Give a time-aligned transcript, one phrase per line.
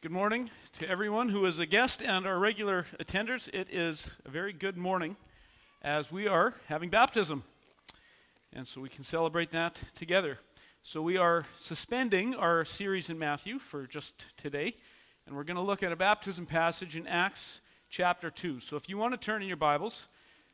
[0.00, 3.52] Good morning to everyone who is a guest and our regular attenders.
[3.52, 5.16] It is a very good morning
[5.82, 7.42] as we are having baptism.
[8.52, 10.38] And so we can celebrate that together.
[10.84, 14.76] So we are suspending our series in Matthew for just today,
[15.26, 17.60] and we're going to look at a baptism passage in Acts
[17.90, 18.60] chapter 2.
[18.60, 20.06] So if you want to turn in your Bibles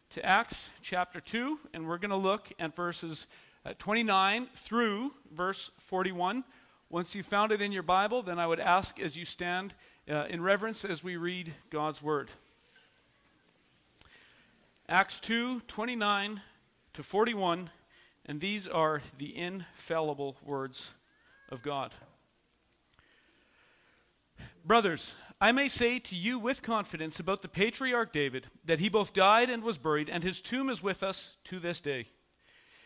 [0.09, 3.27] to Acts chapter 2, and we're going to look at verses
[3.67, 6.45] uh, 29 through verse 41.
[6.91, 9.75] Once you've found it in your Bible, then I would ask as you stand
[10.09, 12.31] uh, in reverence as we read God's Word.
[14.89, 16.43] Acts 2 29
[16.93, 17.71] to 41,
[18.27, 20.91] and these are the infallible words
[21.51, 21.95] of God.
[24.65, 29.13] Brothers, I may say to you with confidence about the patriarch David that he both
[29.13, 32.09] died and was buried, and his tomb is with us to this day.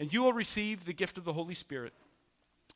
[0.00, 1.92] and you will receive the gift of the Holy Spirit.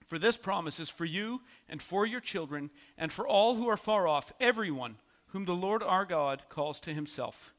[0.06, 3.78] For this promise is for you and for your children and for all who are
[3.78, 4.96] far off, everyone
[5.28, 7.54] whom the Lord our God calls to himself.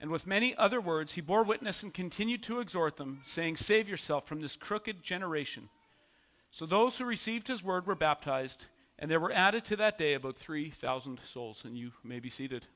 [0.00, 3.88] And with many other words, he bore witness and continued to exhort them, saying, Save
[3.88, 5.68] yourself from this crooked generation.
[6.50, 8.66] So those who received his word were baptized,
[8.98, 11.64] and there were added to that day about 3,000 souls.
[11.64, 12.66] And you may be seated.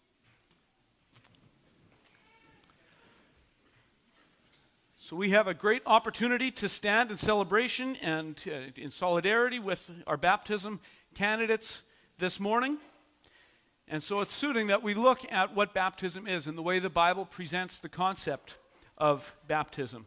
[5.09, 9.91] So we have a great opportunity to stand in celebration and uh, in solidarity with
[10.07, 10.81] our baptism
[11.15, 11.83] candidates
[12.19, 12.77] this morning.
[13.89, 16.91] And so it's suiting that we look at what baptism is and the way the
[16.91, 18.57] Bible presents the concept
[18.99, 20.05] of baptism.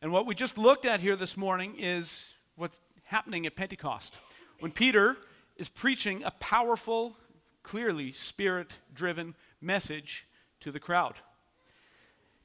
[0.00, 4.16] And what we just looked at here this morning is what's happening at Pentecost.
[4.58, 5.18] When Peter
[5.58, 7.18] is preaching a powerful,
[7.62, 10.26] clearly spirit driven message
[10.60, 11.16] to the crowd.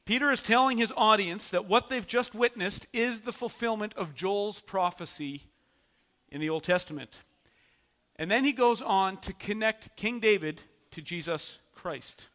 [0.10, 4.60] Peter is telling his audience that what they've just witnessed is the fulfillment of Joel's
[4.60, 5.44] prophecy
[6.30, 7.20] in the Old Testament.
[8.16, 12.30] And then he goes on to connect King David to Jesus Christ.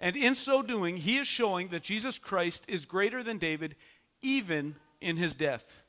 [0.00, 3.76] And in so doing, he is showing that Jesus Christ is greater than David,
[4.22, 5.82] even in his death.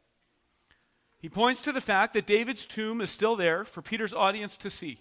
[1.19, 4.69] He points to the fact that David's tomb is still there for Peter's audience to
[4.69, 4.99] see.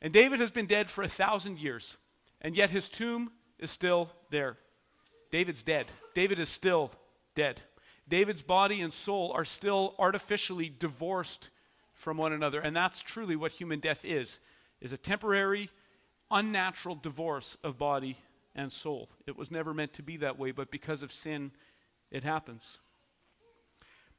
[0.00, 1.98] And David has been dead for a thousand years,
[2.40, 4.56] and yet his tomb is still there.
[5.30, 5.86] David's dead.
[6.14, 6.92] David is still
[7.34, 7.62] dead.
[8.08, 11.50] David's body and soul are still artificially divorced
[11.94, 12.60] from one another.
[12.60, 14.38] And that's truly what human death is,
[14.80, 15.70] is a temporary,
[16.30, 18.18] unnatural divorce of body
[18.54, 19.08] and soul.
[19.26, 21.50] It was never meant to be that way, but because of sin,
[22.10, 22.78] it happens.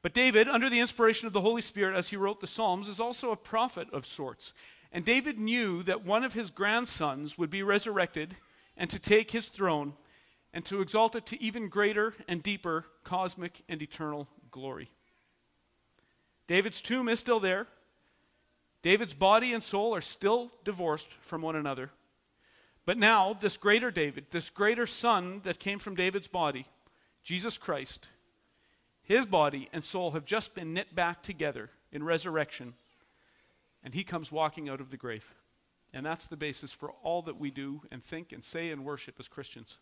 [0.00, 3.00] But David, under the inspiration of the Holy Spirit as he wrote the Psalms, is
[3.00, 4.52] also a prophet of sorts.
[4.92, 8.36] And David knew that one of his grandsons would be resurrected
[8.76, 9.94] and to take his throne
[10.58, 14.90] and to exalt it to even greater and deeper cosmic and eternal glory.
[16.48, 17.68] David's tomb is still there.
[18.82, 21.90] David's body and soul are still divorced from one another.
[22.84, 26.66] But now, this greater David, this greater son that came from David's body,
[27.22, 28.08] Jesus Christ,
[29.00, 32.74] his body and soul have just been knit back together in resurrection,
[33.84, 35.36] and he comes walking out of the grave.
[35.94, 39.20] And that's the basis for all that we do and think and say and worship
[39.20, 39.78] as Christians.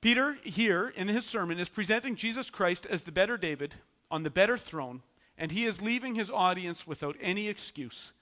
[0.00, 3.74] Peter, here in his sermon, is presenting Jesus Christ as the better David
[4.10, 5.02] on the better throne,
[5.36, 8.12] and he is leaving his audience without any excuse.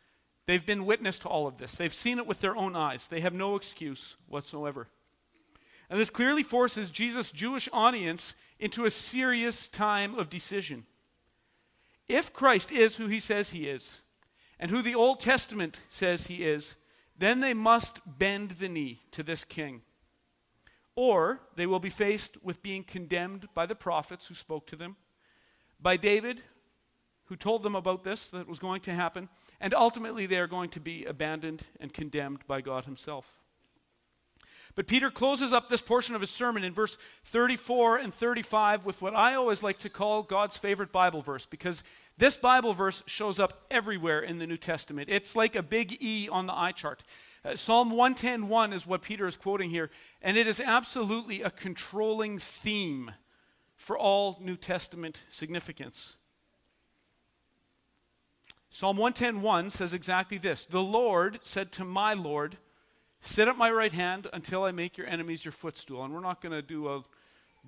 [0.47, 3.09] They've been witness to all of this, they've seen it with their own eyes.
[3.09, 4.89] They have no excuse whatsoever.
[5.91, 10.87] And this clearly forces Jesus' Jewish audience into a serious time of decision.
[12.09, 14.03] If Christ is who he says he is,
[14.59, 16.77] and who the Old Testament says he is,
[17.19, 19.83] then they must bend the knee to this king
[20.97, 24.97] or they will be faced with being condemned by the prophets who spoke to them,
[25.81, 26.43] by David,
[27.27, 29.29] who told them about this, that was going to happen,
[29.61, 33.27] and ultimately they are going to be abandoned and condemned by God Himself.
[34.77, 39.01] But Peter closes up this portion of his sermon in verse 34 and 35 with
[39.01, 41.83] what I always like to call God's favorite Bible verse because
[42.19, 45.09] this Bible verse shows up everywhere in the New Testament.
[45.11, 47.03] It's like a big E on the eye chart.
[47.47, 49.89] Uh, Psalm 110:1 is what Peter is quoting here,
[50.21, 53.13] and it is absolutely a controlling theme
[53.77, 56.17] for all New Testament significance.
[58.69, 62.59] Psalm 110:1 says exactly this: "The Lord said to my Lord,
[63.21, 66.41] sit at my right hand until I make your enemies your footstool." And we're not
[66.41, 67.05] going to do a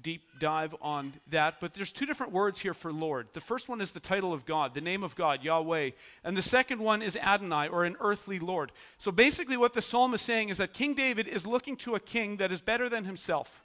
[0.03, 3.29] deep dive on that, but there's two different words here for Lord.
[3.33, 5.91] The first one is the title of God, the name of God, Yahweh,
[6.25, 8.73] and the second one is Adonai or an earthly Lord.
[8.99, 12.01] So basically what the psalm is saying is that King David is looking to a
[12.01, 13.63] king that is better than himself.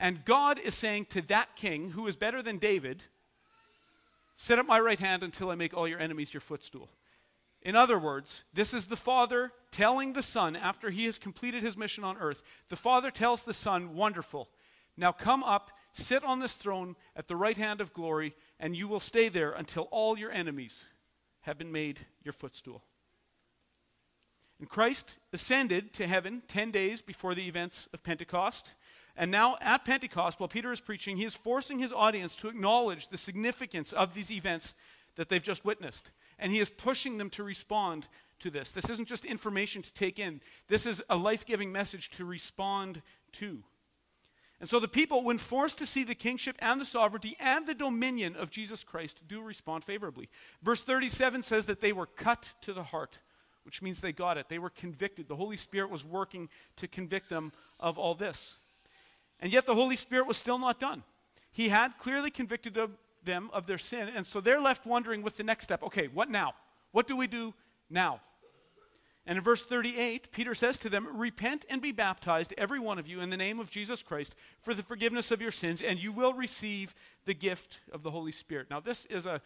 [0.00, 3.04] And God is saying to that king, who is better than David,
[4.40, 6.88] Sit at my right hand until I make all your enemies your footstool.
[7.60, 11.76] In other words, this is the Father telling the Son, after he has completed his
[11.76, 14.48] mission on earth, the Father tells the Son, Wonderful.
[14.98, 18.88] Now come up, sit on this throne at the right hand of glory, and you
[18.88, 20.84] will stay there until all your enemies
[21.42, 22.82] have been made your footstool.
[24.58, 28.74] And Christ ascended to heaven 10 days before the events of Pentecost.
[29.16, 33.06] And now at Pentecost, while Peter is preaching, he is forcing his audience to acknowledge
[33.06, 34.74] the significance of these events
[35.14, 36.10] that they've just witnessed.
[36.40, 38.08] And he is pushing them to respond
[38.40, 38.72] to this.
[38.72, 43.02] This isn't just information to take in, this is a life giving message to respond
[43.34, 43.62] to.
[44.60, 47.74] And so the people, when forced to see the kingship and the sovereignty and the
[47.74, 50.28] dominion of Jesus Christ, do respond favorably.
[50.62, 53.18] Verse 37 says that they were cut to the heart,
[53.64, 54.48] which means they got it.
[54.48, 55.28] They were convicted.
[55.28, 58.56] The Holy Spirit was working to convict them of all this.
[59.38, 61.04] And yet the Holy Spirit was still not done.
[61.52, 62.90] He had clearly convicted of
[63.24, 66.30] them of their sin, and so they're left wondering with the next step okay, what
[66.30, 66.54] now?
[66.92, 67.54] What do we do
[67.90, 68.20] now?
[69.28, 73.06] And in verse 38, Peter says to them, Repent and be baptized, every one of
[73.06, 76.12] you, in the name of Jesus Christ, for the forgiveness of your sins, and you
[76.12, 76.94] will receive
[77.26, 78.68] the gift of the Holy Spirit.
[78.70, 79.42] Now, this is a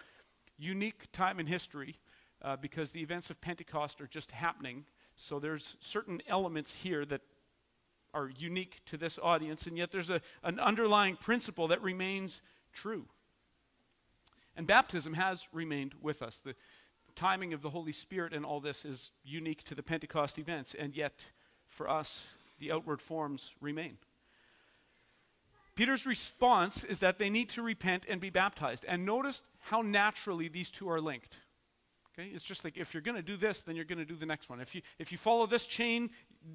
[0.56, 1.96] unique time in history
[2.42, 4.84] uh, because the events of Pentecost are just happening.
[5.16, 7.22] So there's certain elements here that
[8.14, 12.40] are unique to this audience, and yet there's a, an underlying principle that remains
[12.72, 13.06] true.
[14.56, 16.38] And baptism has remained with us.
[16.38, 16.54] The
[17.14, 20.96] timing of the Holy Spirit and all this is unique to the Pentecost events, and
[20.96, 21.26] yet
[21.68, 23.98] for us, the outward forms remain.
[25.74, 28.84] Peter's response is that they need to repent and be baptized.
[28.86, 31.36] And notice how naturally these two are linked.
[32.12, 32.28] Okay?
[32.28, 34.26] It's just like if you're going to do this, then you're going to do the
[34.26, 34.60] next one.
[34.60, 36.10] If you, if you follow this chain,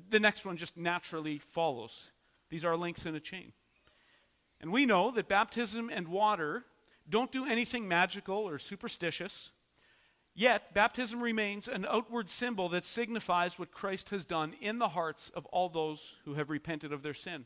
[0.10, 2.08] the next one just naturally follows.
[2.50, 3.54] These are links in a chain.
[4.62, 6.66] And we know that baptism and water
[7.10, 9.52] don't do anything magical or superstitious.
[10.40, 15.32] Yet, baptism remains an outward symbol that signifies what Christ has done in the hearts
[15.34, 17.46] of all those who have repented of their sin.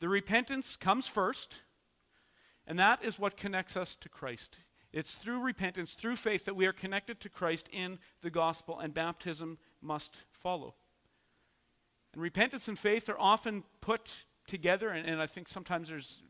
[0.00, 1.60] The repentance comes first,
[2.66, 4.60] and that is what connects us to Christ.
[4.94, 8.94] It's through repentance, through faith, that we are connected to Christ in the gospel, and
[8.94, 10.76] baptism must follow.
[12.14, 16.22] And repentance and faith are often put together, and, and I think sometimes there's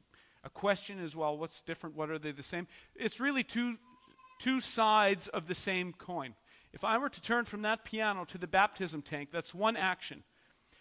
[0.42, 1.94] a question as well what's different?
[1.94, 2.66] What are they the same?
[2.96, 3.76] It's really two,
[4.38, 6.34] two sides of the same coin.
[6.72, 10.24] If I were to turn from that piano to the baptism tank, that's one action.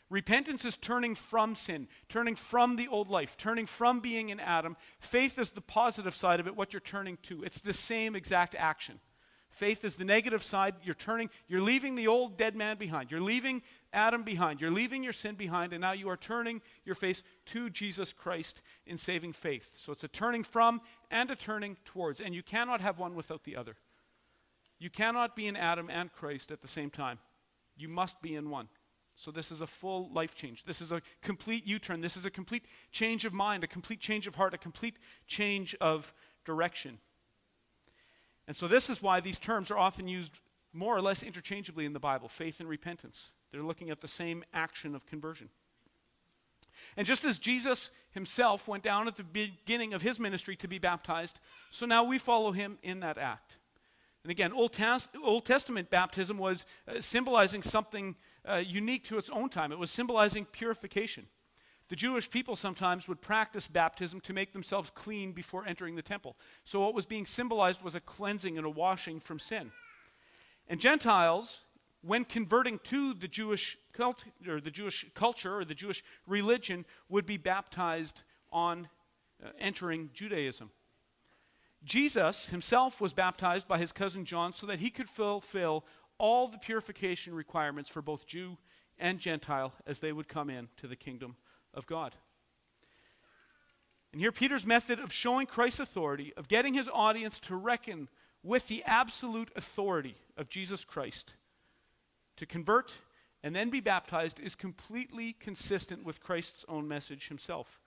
[0.10, 4.76] Repentance is turning from sin, turning from the old life, turning from being in Adam.
[5.00, 7.44] Faith is the positive side of it, what you're turning to.
[7.44, 9.00] It's the same exact action.
[9.54, 10.74] Faith is the negative side.
[10.84, 13.12] You're turning, you're leaving the old dead man behind.
[13.12, 13.62] You're leaving
[13.94, 14.60] Adam behind.
[14.60, 18.64] You're leaving your sin behind, and now you are turning your face to Jesus Christ
[18.88, 19.74] in saving faith.
[19.78, 20.82] So it's a turning from
[21.12, 23.76] and a turning towards, and you cannot have one without the other.
[24.80, 27.20] You cannot be in Adam and Christ at the same time.
[27.78, 28.70] You must be in one.
[29.16, 30.64] So this is a full life change.
[30.64, 32.02] This is a complete U turn.
[32.02, 35.76] This is a complete change of mind, a complete change of heart, a complete change
[35.80, 36.12] of
[36.44, 36.98] direction.
[38.48, 40.40] And so, this is why these terms are often used
[40.74, 43.32] more or less interchangeably in the Bible faith and repentance.
[43.52, 45.50] They're looking at the same action of conversion.
[46.98, 50.80] And just as Jesus himself went down at the beginning of his ministry to be
[50.80, 53.58] baptized, so now we follow him in that act.
[54.24, 58.16] And again, Old, Tas- Old Testament baptism was uh, symbolizing something
[58.48, 61.28] uh, unique to its own time, it was symbolizing purification.
[61.94, 66.36] The Jewish people sometimes would practice baptism to make themselves clean before entering the temple.
[66.66, 69.72] So, what was being symbolized was a cleansing and a washing from sin.
[70.68, 71.60] And Gentiles,
[72.02, 77.28] when converting to the Jewish cult, or the Jewish culture or the Jewish religion, would
[77.28, 78.88] be baptized on
[79.46, 80.72] uh, entering Judaism.
[81.84, 85.86] Jesus himself was baptized by his cousin John so that he could fulfill
[86.18, 88.58] all the purification requirements for both Jew
[88.98, 91.36] and Gentile as they would come in to the kingdom
[91.74, 92.16] of God.
[94.12, 98.10] And here, Peter's method of showing Christ's authority, of getting his audience to reckon
[98.44, 101.34] with the absolute authority of Jesus Christ,
[102.38, 103.00] to convert
[103.42, 107.80] and then be baptized, is completely consistent with Christ's own message himself.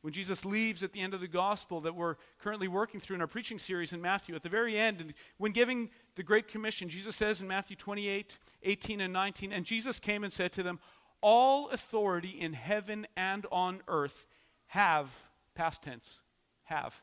[0.00, 3.20] When Jesus leaves at the end of the gospel that we're currently working through in
[3.20, 7.16] our preaching series in Matthew, at the very end, when giving the Great Commission, Jesus
[7.16, 10.78] says in Matthew 28 18 and 19, and Jesus came and said to them,
[11.20, 14.26] All authority in heaven and on earth
[14.68, 16.20] have, past tense,
[16.64, 17.00] have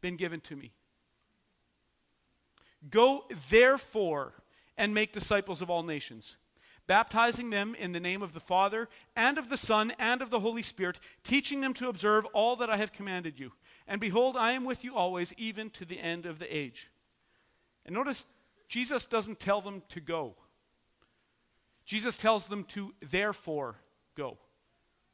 [0.00, 0.72] been given to me.
[2.90, 4.34] Go therefore
[4.76, 6.36] and make disciples of all nations
[6.88, 10.40] baptizing them in the name of the Father, and of the Son, and of the
[10.40, 13.52] Holy Spirit, teaching them to observe all that I have commanded you.
[13.86, 16.90] And behold, I am with you always, even to the end of the age.
[17.86, 18.24] And notice,
[18.68, 20.34] Jesus doesn't tell them to go.
[21.88, 23.76] Jesus tells them to therefore
[24.14, 24.36] go.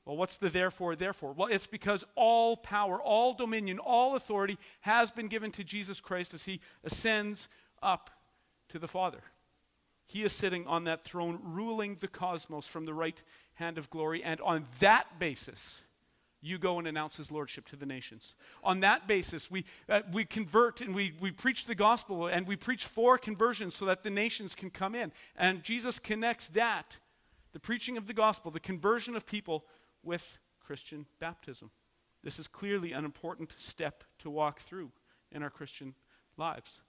[0.05, 1.33] Well, what's the therefore, therefore?
[1.33, 6.35] Well, it's because all power, all dominion, all authority has been given to Jesus Christ
[6.35, 7.49] as he ascends
[7.81, 8.11] up
[8.71, 9.23] to the Father.
[10.07, 13.23] He is sitting on that throne, ruling the cosmos from the right
[13.55, 14.25] hand of glory.
[14.25, 15.81] And on that basis,
[16.47, 18.37] you go and announce his lordship to the nations.
[18.63, 22.57] On that basis, we, uh, we convert and we, we preach the gospel and we
[22.57, 25.13] preach for conversion so that the nations can come in.
[25.37, 26.99] And Jesus connects that,
[27.53, 29.65] the preaching of the gospel, the conversion of people,
[30.03, 31.71] with Christian baptism.
[32.23, 34.93] This is clearly an important step to walk through
[35.33, 35.95] in our Christian
[36.37, 36.81] lives.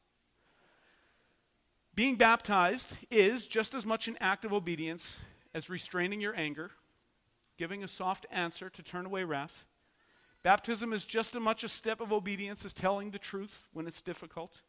[1.93, 5.19] Being baptized is just as much an act of obedience
[5.53, 6.71] as restraining your anger,
[7.57, 9.65] giving a soft answer to turn away wrath.
[10.43, 14.01] Baptism is just as much a step of obedience as telling the truth when it's
[14.01, 14.61] difficult.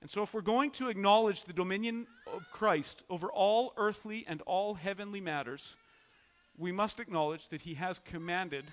[0.00, 4.42] And so, if we're going to acknowledge the dominion of Christ over all earthly and
[4.42, 5.76] all heavenly matters,
[6.58, 8.64] we must acknowledge that he has commanded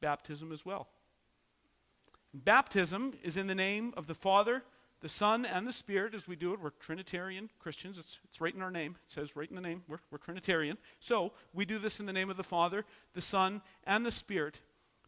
[0.00, 0.88] baptism as well.
[2.34, 4.64] Baptism is in the name of the Father,
[5.02, 6.60] the Son and the Spirit as we do it.
[6.60, 7.98] We're Trinitarian Christians.
[7.98, 8.96] It's, it's right in our name.
[9.04, 9.82] It says right in the name.
[9.88, 10.78] We're, we're Trinitarian.
[11.00, 14.60] So we do this in the name of the Father, the Son, and the Spirit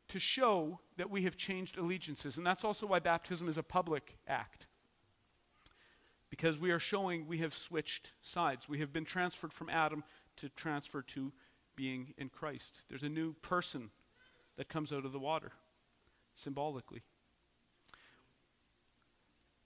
[0.09, 2.37] to show that we have changed allegiances.
[2.37, 4.67] And that's also why baptism is a public act.
[6.29, 8.69] Because we are showing we have switched sides.
[8.69, 10.03] We have been transferred from Adam
[10.39, 11.33] to transfer to
[11.77, 12.81] being in Christ.
[12.89, 13.91] There's a new person
[14.57, 15.53] that comes out of the water,
[16.35, 17.03] symbolically.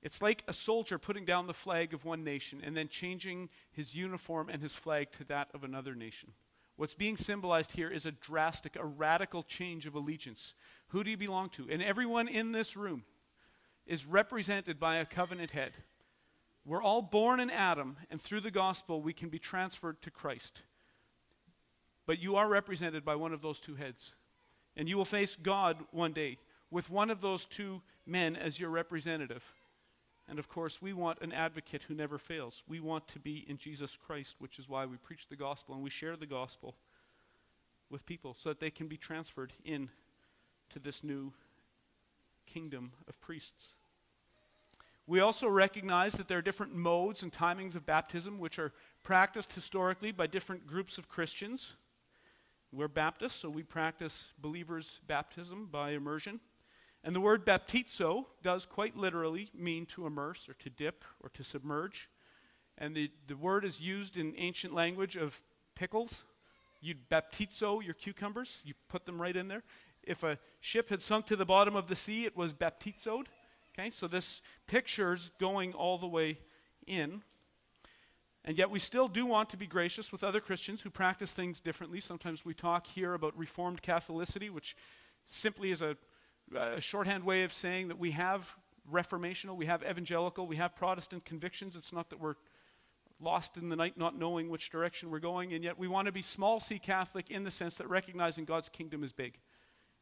[0.03, 3.95] It's like a soldier putting down the flag of one nation and then changing his
[3.95, 6.33] uniform and his flag to that of another nation.
[6.77, 10.55] What's being symbolized here is a drastic, a radical change of allegiance.
[10.89, 11.67] Who do you belong to?
[11.69, 13.03] And everyone in this room
[13.85, 15.73] is represented by a covenant head.
[16.65, 20.63] We're all born in Adam, and through the gospel, we can be transferred to Christ.
[22.07, 24.13] But you are represented by one of those two heads.
[24.77, 26.39] And you will face God one day
[26.71, 29.43] with one of those two men as your representative.
[30.29, 32.63] And of course, we want an advocate who never fails.
[32.69, 35.83] We want to be in Jesus Christ, which is why we preach the gospel and
[35.83, 36.75] we share the gospel
[37.91, 39.89] with people so that they can be transferred in
[40.71, 41.33] to this new
[42.47, 43.77] kingdom of priests.
[45.07, 49.55] We also recognize that there are different modes and timings of baptism which are practiced
[49.55, 51.77] historically by different groups of Christians.
[52.71, 56.41] We're Baptists, so we practice believers' baptism by immersion.
[57.05, 61.45] And the word baptizo does quite literally mean to immerse or to dip or to
[61.45, 62.09] submerge.
[62.77, 65.41] And the, the word is used in ancient language of
[65.75, 66.25] pickles.
[66.81, 69.63] You'd baptizo your cucumbers, you put them right in there.
[70.03, 73.27] If a ship had sunk to the bottom of the sea, it was baptizoed.
[73.79, 76.39] Okay, so this picture's going all the way
[76.87, 77.23] in.
[78.45, 81.61] And yet, we still do want to be gracious with other Christians who practice things
[81.61, 82.01] differently.
[82.01, 84.75] Sometimes we talk here about Reformed Catholicity, which
[85.27, 85.97] simply is a
[86.57, 88.53] a shorthand way of saying that we have
[88.91, 91.77] reformational, we have evangelical, we have Protestant convictions.
[91.77, 92.37] It's not that we're
[93.21, 96.13] lost in the night not knowing which direction we're going, and yet we want to
[96.13, 99.39] be small c Catholic in the sense that recognizing God's kingdom is big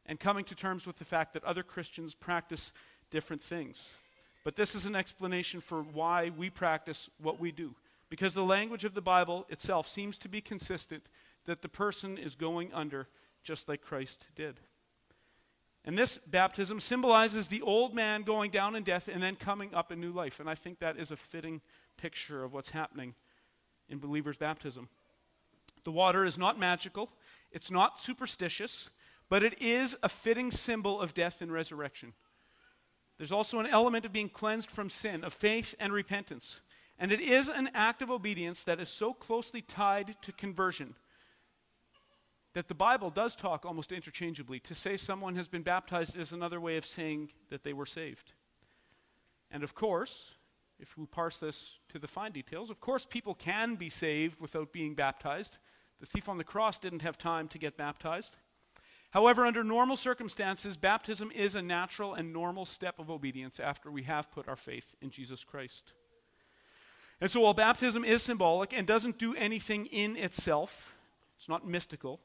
[0.05, 2.71] and coming to terms with the fact that other Christians practice
[3.11, 3.93] different things.
[4.43, 7.75] But this is an explanation for why we practice what we do.
[8.09, 11.03] Because the language of the Bible itself seems to be consistent
[11.45, 13.09] that the person is going under
[13.43, 14.61] just like Christ did.
[15.87, 19.89] And this baptism symbolizes the old man going down in death and then coming up
[19.89, 20.41] in new life.
[20.41, 21.61] And I think that is a fitting
[21.95, 23.15] picture of what's happening
[23.87, 24.89] in believers' baptism.
[25.85, 27.09] The water is not magical,
[27.53, 28.89] it's not superstitious,
[29.29, 32.11] but it is a fitting symbol of death and resurrection.
[33.17, 36.59] There's also an element of being cleansed from sin, of faith and repentance.
[36.99, 40.95] And it is an act of obedience that is so closely tied to conversion
[42.57, 44.59] that the Bible does talk almost interchangeably.
[44.61, 48.33] To say someone has been baptized is another way of saying that they were saved.
[49.51, 50.31] And of course,
[50.79, 54.73] if we parse this to the fine details, of course, people can be saved without
[54.73, 55.59] being baptized.
[55.99, 58.37] The thief on the cross didn't have time to get baptized.
[59.11, 64.01] However, under normal circumstances, baptism is a natural and normal step of obedience after we
[64.03, 65.93] have put our faith in Jesus Christ.
[67.21, 70.95] And so, while baptism is symbolic and doesn't do anything in itself,
[71.35, 72.19] it's not mystical,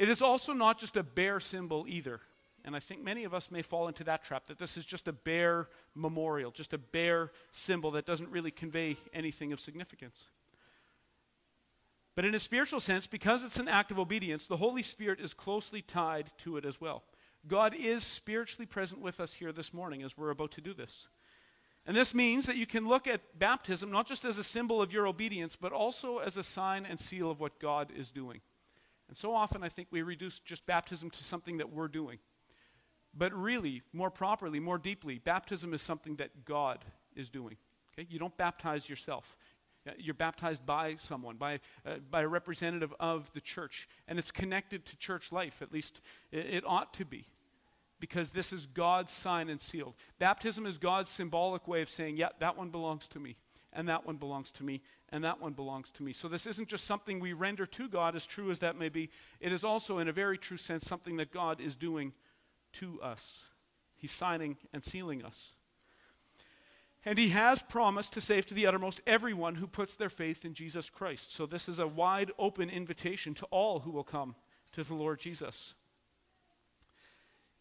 [0.00, 2.20] it is also not just a bare symbol either.
[2.64, 5.06] And I think many of us may fall into that trap that this is just
[5.06, 10.24] a bare memorial, just a bare symbol that doesn't really convey anything of significance.
[12.14, 15.34] But in a spiritual sense, because it's an act of obedience, the Holy Spirit is
[15.34, 17.02] closely tied to it as well.
[17.46, 21.08] God is spiritually present with us here this morning as we're about to do this.
[21.86, 24.94] And this means that you can look at baptism not just as a symbol of
[24.94, 28.40] your obedience, but also as a sign and seal of what God is doing.
[29.10, 32.20] And so often I think we reduce just baptism to something that we're doing.
[33.12, 36.84] But really, more properly, more deeply, baptism is something that God
[37.16, 37.56] is doing.
[37.92, 38.06] Okay?
[38.08, 39.36] You don't baptize yourself.
[39.98, 43.88] You're baptized by someone, by, uh, by a representative of the church.
[44.06, 46.00] And it's connected to church life, at least
[46.30, 47.26] it, it ought to be,
[47.98, 49.96] because this is God's sign and seal.
[50.20, 53.34] Baptism is God's symbolic way of saying, yeah, that one belongs to me,
[53.72, 56.12] and that one belongs to me, and that one belongs to me.
[56.12, 59.10] So this isn't just something we render to God, as true as that may be.
[59.40, 62.12] It is also, in a very true sense, something that God is doing
[62.74, 63.40] to us.
[63.96, 65.52] He's signing and sealing us.
[67.04, 70.54] And he has promised to save to the uttermost everyone who puts their faith in
[70.54, 71.32] Jesus Christ.
[71.34, 74.34] So this is a wide open invitation to all who will come
[74.72, 75.74] to the Lord Jesus.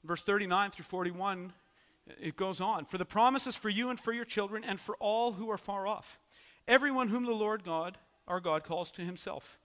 [0.03, 1.53] Verse 39 through 41,
[2.21, 4.95] it goes on For the promise is for you and for your children and for
[4.97, 6.19] all who are far off,
[6.69, 7.97] everyone whom the Lord God,
[8.27, 9.59] our God, calls to himself.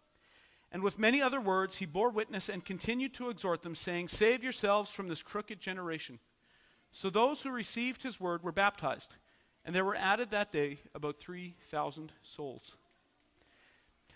[0.73, 4.43] And with many other words, he bore witness and continued to exhort them, saying, Save
[4.43, 6.19] yourselves from this crooked generation.
[6.91, 9.15] So those who received his word were baptized,
[9.65, 12.77] and there were added that day about 3,000 souls.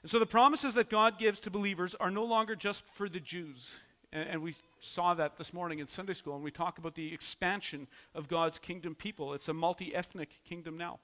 [0.02, 3.20] And so the promises that God gives to believers are no longer just for the
[3.20, 3.78] Jews.
[4.12, 7.86] And, we saw that this morning in Sunday school, and we talk about the expansion
[8.14, 9.34] of God's kingdom people.
[9.34, 10.98] It's a multi ethnic kingdom now.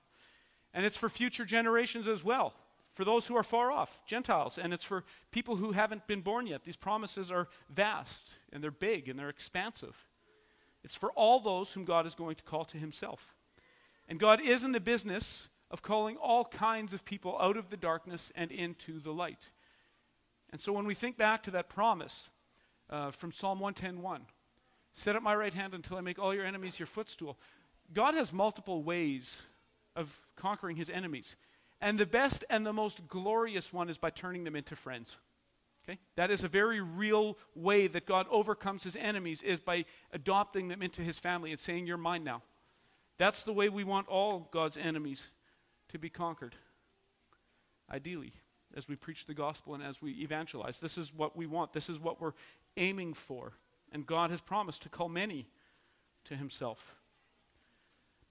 [0.75, 2.53] And it's for future generations as well
[2.95, 6.47] for those who are far off, Gentiles, and it's for people who haven't been born
[6.47, 6.63] yet.
[6.63, 10.07] These promises are vast, and they're big, and they're expansive.
[10.85, 13.35] It's for all those whom God is going to call to himself.
[14.09, 17.77] And God is in the business of calling all kinds of people out of the
[17.77, 19.49] darkness and into the light.
[20.51, 22.31] And so when we think back to that promise
[22.91, 24.21] uh, from Psalm 110.1,
[24.93, 27.39] set up my right hand until I make all your enemies your footstool.
[27.93, 29.43] God has multiple ways
[29.97, 31.37] of conquering his enemies.
[31.81, 35.19] And the best and the most glorious one is by turning them into friends.
[35.87, 35.99] Okay?
[36.17, 40.83] That is a very real way that God overcomes his enemies is by adopting them
[40.83, 42.43] into his family and saying, You're mine now.
[43.19, 45.29] That's the way we want all God's enemies
[45.91, 46.57] to be conquered.
[47.93, 48.33] Ideally,
[48.77, 50.79] as we preach the gospel and as we evangelize.
[50.79, 51.73] This is what we want.
[51.73, 52.33] This is what we're
[52.77, 53.53] aiming for.
[53.93, 55.47] And God has promised to call many
[56.25, 56.97] to himself.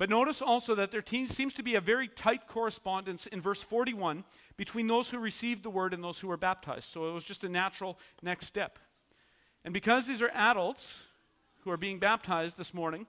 [0.03, 4.25] But notice also that there seems to be a very tight correspondence in verse 41
[4.57, 6.89] between those who received the word and those who were baptized.
[6.89, 8.79] So it was just a natural next step.
[9.63, 11.05] And because these are adults
[11.61, 13.07] who are being baptized this morning,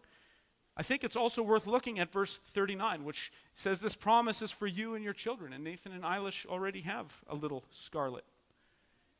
[0.76, 4.68] I think it's also worth looking at verse 39, which says, This promise is for
[4.68, 5.52] you and your children.
[5.52, 8.24] And Nathan and Eilish already have a little scarlet.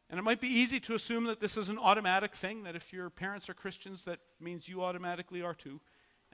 [0.08, 2.92] And it might be easy to assume that this is an automatic thing, that if
[2.92, 5.80] your parents are Christians, that means you automatically are too.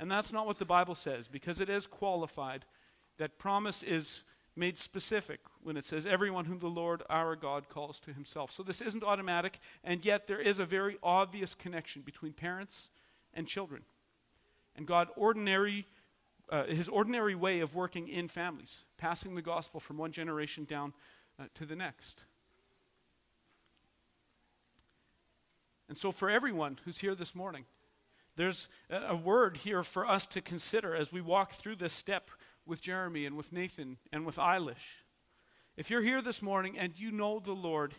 [0.00, 2.64] And that's not what the Bible says, because it is qualified.
[3.18, 4.22] That promise is
[4.56, 8.50] made specific when it says, Everyone whom the Lord our God calls to himself.
[8.50, 12.88] So this isn't automatic, and yet there is a very obvious connection between parents
[13.34, 13.82] and children.
[14.74, 15.86] And God ordinary
[16.48, 20.92] uh, his ordinary way of working in families, passing the gospel from one generation down
[21.38, 22.24] uh, to the next.
[25.88, 27.66] And so, for everyone who's here this morning,
[28.36, 32.30] there's a word here for us to consider as we walk through this step
[32.64, 35.02] with Jeremy and with Nathan and with Eilish.
[35.76, 37.94] If you're here this morning and you know the Lord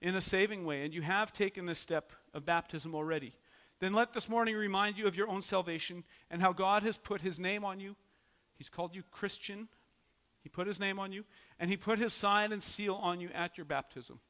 [0.00, 3.34] in a saving way and you have taken this step of baptism already,
[3.80, 7.20] then let this morning remind you of your own salvation and how God has put
[7.20, 7.96] his name on you.
[8.56, 9.68] He's called you Christian.
[10.42, 11.24] He put his name on you,
[11.58, 14.20] and he put his sign and seal on you at your baptism.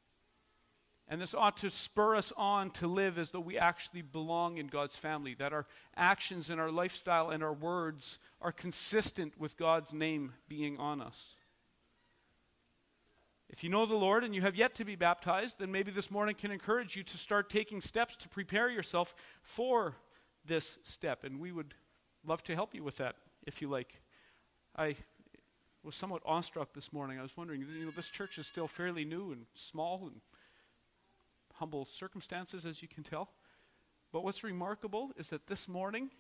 [1.09, 4.67] And this ought to spur us on to live as though we actually belong in
[4.67, 5.67] God's family, that our
[5.97, 11.37] actions and our lifestyle and our words are consistent with God's name being on us.
[13.49, 16.11] If you know the Lord and you have yet to be baptized, then maybe this
[16.11, 19.95] morning can encourage you to start taking steps to prepare yourself for
[20.45, 21.23] this step.
[21.23, 21.75] And we would
[22.27, 23.15] love to help you with that
[23.47, 24.03] if you like.
[24.75, 24.97] I
[25.85, 27.21] was somewhat awestruck this morning.
[27.21, 30.21] I was wondering, you know, this church is still fairly new and small and
[31.59, 33.31] humble circumstances, as you can tell.
[34.13, 36.11] But what's remarkable is that this morning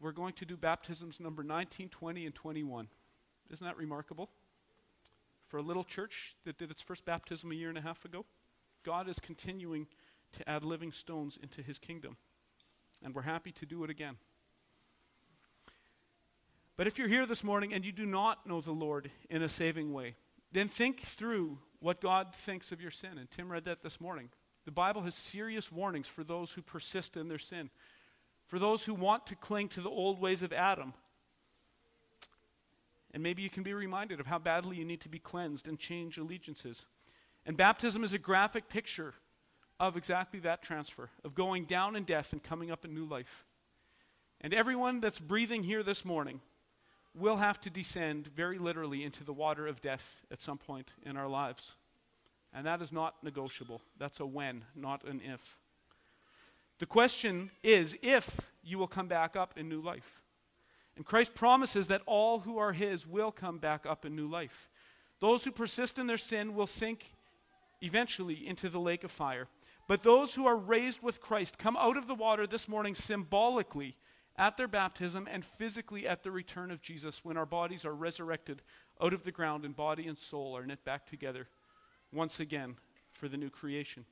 [0.00, 2.88] we're going to do baptisms number 19, 20, and 21.
[3.50, 4.30] Isn't that remarkable?
[5.48, 8.24] For a little church that did its first baptism a year and a half ago,
[8.84, 9.86] God is continuing
[10.32, 12.16] to add living stones into his kingdom.
[13.02, 14.16] And we're happy to do it again.
[16.76, 19.48] But if you're here this morning and you do not know the Lord in a
[19.48, 20.16] saving way,
[20.52, 23.18] then think through what God thinks of your sin.
[23.18, 24.30] And Tim read that this morning.
[24.66, 27.70] The Bible has serious warnings for those who persist in their sin,
[28.46, 30.92] for those who want to cling to the old ways of Adam.
[33.14, 35.78] And maybe you can be reminded of how badly you need to be cleansed and
[35.78, 36.84] change allegiances.
[37.46, 39.14] And baptism is a graphic picture
[39.78, 43.44] of exactly that transfer, of going down in death and coming up in new life.
[44.40, 46.40] And everyone that's breathing here this morning
[47.14, 51.16] will have to descend very literally into the water of death at some point in
[51.16, 51.76] our lives.
[52.56, 53.82] And that is not negotiable.
[53.98, 55.58] That's a when, not an if.
[56.78, 60.22] The question is if you will come back up in new life.
[60.96, 64.70] And Christ promises that all who are his will come back up in new life.
[65.20, 67.12] Those who persist in their sin will sink
[67.82, 69.48] eventually into the lake of fire.
[69.86, 73.96] But those who are raised with Christ come out of the water this morning symbolically
[74.38, 78.62] at their baptism and physically at the return of Jesus when our bodies are resurrected
[78.98, 81.48] out of the ground and body and soul are knit back together
[82.12, 82.76] once again
[83.12, 84.04] for the new creation.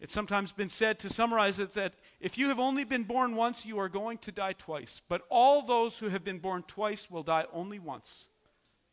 [0.00, 3.66] It's sometimes been said to summarize it that if you have only been born once,
[3.66, 5.02] you are going to die twice.
[5.06, 8.28] But all those who have been born twice will die only once.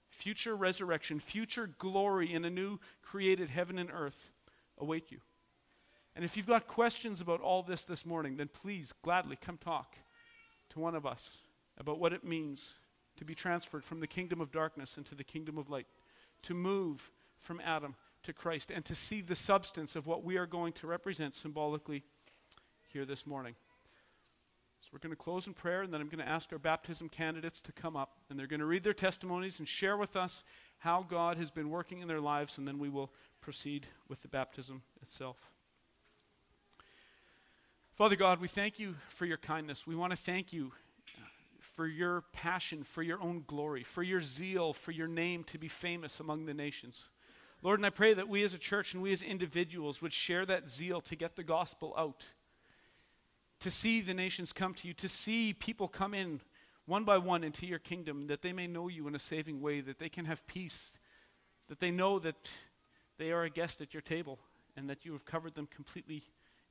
[0.09, 4.31] Future resurrection, future glory in a new created heaven and earth
[4.77, 5.19] await you.
[6.13, 9.95] And if you've got questions about all this this morning, then please gladly come talk
[10.71, 11.37] to one of us
[11.77, 12.73] about what it means
[13.17, 15.87] to be transferred from the kingdom of darkness into the kingdom of light
[16.43, 20.45] to move from Adam to Christ and to see the substance of what we are
[20.45, 22.03] going to represent symbolically
[22.91, 23.55] here this morning.
[24.81, 27.09] So we're going to close in prayer, and then I'm going to ask our baptism
[27.09, 30.43] candidates to come up, and they're going to read their testimonies and share with us
[30.79, 34.27] how God has been working in their lives, and then we will proceed with the
[34.27, 35.51] baptism itself.
[37.95, 39.87] Father God, we thank you for your kindness.
[39.87, 40.71] We want to thank you
[41.77, 45.67] for your passion, for your own glory, for your zeal, for your name to be
[45.67, 47.09] famous among the nations.
[47.61, 50.43] Lord, and I pray that we as a church and we as individuals would share
[50.47, 52.23] that zeal to get the gospel out,
[53.59, 56.41] to see the nations come to you, to see people come in
[56.87, 59.79] one by one into your kingdom, that they may know you in a saving way,
[59.79, 60.97] that they can have peace,
[61.67, 62.49] that they know that
[63.19, 64.39] they are a guest at your table,
[64.75, 66.23] and that you have covered them completely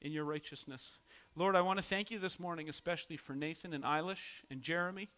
[0.06, 0.98] in your righteousness.
[1.34, 5.08] Lord, I want to thank you this morning, especially for Nathan and Eilish and Jeremy,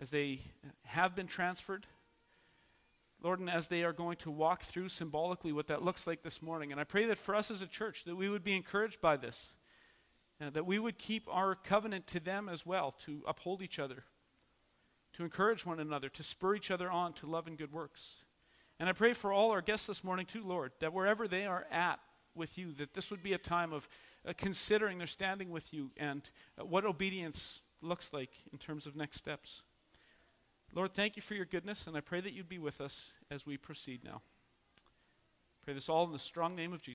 [0.00, 0.40] as they
[0.84, 1.86] have been transferred.
[3.22, 6.40] Lord, and as they are going to walk through symbolically what that looks like this
[6.40, 6.72] morning.
[6.72, 9.18] And I pray that for us as a church, that we would be encouraged by
[9.18, 9.52] this,
[10.40, 14.04] uh, that we would keep our covenant to them as well, to uphold each other,
[15.12, 18.24] to encourage one another, to spur each other on to love and good works.
[18.80, 21.66] And I pray for all our guests this morning, too, Lord, that wherever they are
[21.70, 22.00] at
[22.34, 23.88] with you, that this would be a time of
[24.26, 26.22] uh, considering their standing with you and
[26.58, 29.62] uh, what obedience looks like in terms of next steps.
[30.74, 33.44] Lord, thank you for your goodness, and I pray that you'd be with us as
[33.44, 34.22] we proceed now.
[35.62, 36.90] Pray this all in the strong name of Jesus.